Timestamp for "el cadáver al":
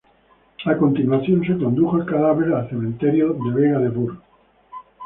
1.97-2.67